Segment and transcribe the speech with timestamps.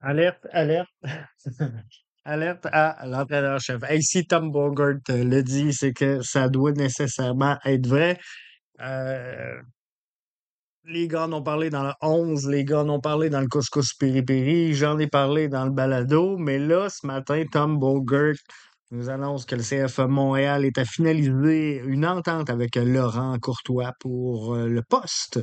[0.00, 0.88] Alerte, alerte.
[2.24, 3.82] Alerte à l'entraîneur-chef.
[3.84, 8.18] Hey, si Tom Bogart euh, le dit, c'est que ça doit nécessairement être vrai.
[8.80, 9.54] Euh,
[10.84, 13.48] les gars en ont parlé dans le 11, les gars en ont parlé dans le
[13.48, 18.36] couscous piri-piri, j'en ai parlé dans le balado, mais là, ce matin, Tom Bogart
[18.90, 24.54] nous annonce que le CF Montréal est à finaliser une entente avec Laurent Courtois pour
[24.54, 25.40] euh, le poste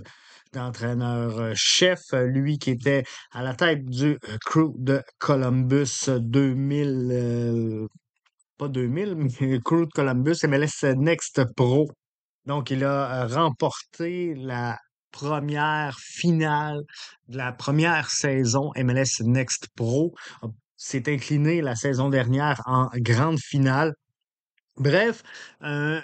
[0.53, 7.87] d'entraîneur-chef, lui qui était à la tête du euh, crew de Columbus 2000, euh,
[8.57, 9.29] pas 2000, mais
[9.63, 11.87] crew de Columbus, MLS Next Pro.
[12.45, 14.77] Donc, il a remporté la
[15.11, 16.81] première finale
[17.29, 20.13] de la première saison MLS Next Pro.
[20.77, 23.93] S'est incliné la saison dernière en grande finale.
[24.77, 25.23] Bref,
[25.61, 26.01] un,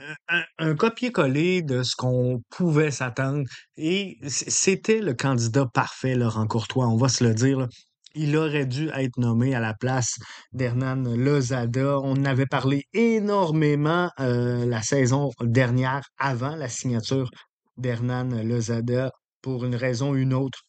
[0.77, 3.43] copier-coller de ce qu'on pouvait s'attendre.
[3.75, 7.67] Et c'était le candidat parfait, Laurent Courtois, on va se le dire.
[8.15, 10.15] Il aurait dû être nommé à la place
[10.53, 11.99] d'Hernan Lozada.
[11.99, 17.29] On en avait parlé énormément euh, la saison dernière, avant la signature
[17.77, 20.62] d'Hernan Lozada, pour une raison ou une autre.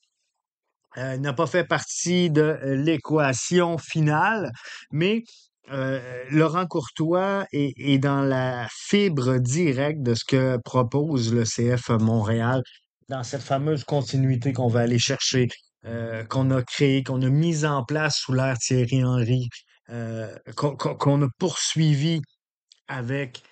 [0.98, 4.52] Euh, n'a pas fait partie de euh, l'équation finale,
[4.90, 5.22] mais
[5.70, 12.62] euh, Laurent Courtois est, dans la fibre directe de ce que propose le CF Montréal
[13.08, 15.48] dans cette fameuse continuité qu'on va aller chercher,
[15.84, 19.48] euh, qu'on a créée, qu'on a mise en place sous l'ère Thierry Henry,
[19.90, 22.20] euh, qu'on a poursuivi
[22.88, 23.42] avec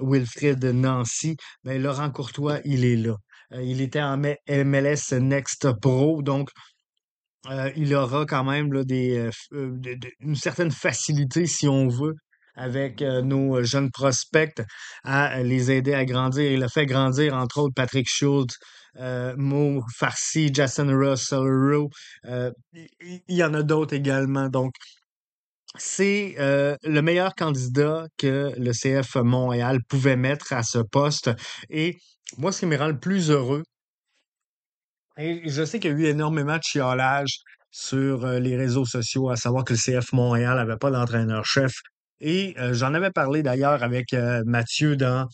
[0.00, 3.16] Wilfrid Nancy, ben, Laurent Courtois, il est là.
[3.52, 6.48] Il était en MLS Next Pro, donc
[7.48, 9.80] euh, il aura quand même euh, euh,
[10.20, 12.14] une certaine facilité, si on veut,
[12.54, 14.60] avec nos jeunes prospects
[15.04, 16.50] à les aider à grandir.
[16.52, 18.56] Il a fait grandir, entre autres, Patrick Schultz,
[19.36, 21.88] Mo Farsi, Jason Russell Rowe.
[23.00, 24.48] il y en a d'autres également.
[24.48, 24.72] Donc,
[25.78, 31.30] c'est le meilleur candidat que le CF Montréal pouvait mettre à ce poste.
[31.70, 31.96] Et
[32.36, 33.62] moi, ce qui me rend le plus heureux,
[35.18, 37.40] et je sais qu'il y a eu énormément de chiolage
[37.70, 41.72] sur euh, les réseaux sociaux, à savoir que le CF Montréal n'avait pas d'entraîneur-chef.
[42.20, 45.26] Et euh, j'en avais parlé d'ailleurs avec euh, Mathieu dans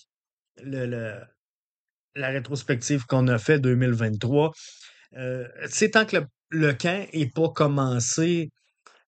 [0.63, 1.19] le,
[2.15, 4.53] la rétrospective qu'on a fait 2023.
[5.17, 8.51] Euh, c'est tant que le, le camp n'est pas commencé,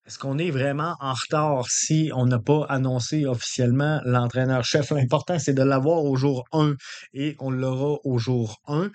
[0.08, 4.90] est-ce qu'on est vraiment en retard si on n'a pas annoncé officiellement l'entraîneur-chef?
[4.90, 6.76] L'important, c'est de l'avoir au jour 1
[7.12, 8.90] et on l'aura au jour 1.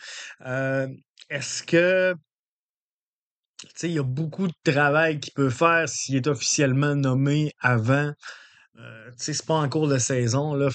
[0.47, 0.87] Euh,
[1.29, 2.15] est-ce que
[3.83, 8.11] il y a beaucoup de travail qu'il peut faire s'il est officiellement nommé avant?
[8.79, 10.69] Euh, c'est pas en cours de saison, là.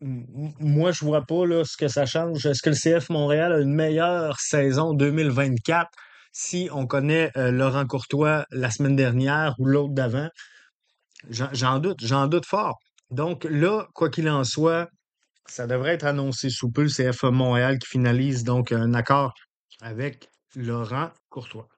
[0.00, 2.44] Moi, je vois pas là, ce que ça change.
[2.46, 5.88] Est-ce que le CF Montréal a une meilleure saison 2024
[6.32, 10.28] si on connaît euh, Laurent Courtois la semaine dernière ou l'autre d'avant?
[11.30, 12.78] J'en doute, j'en doute fort.
[13.10, 14.88] Donc là, quoi qu'il en soit,
[15.46, 16.82] ça devrait être annoncé sous peu.
[16.82, 19.32] Le CF Montréal qui finalise donc un accord
[19.80, 21.68] avec Laurent Courtois.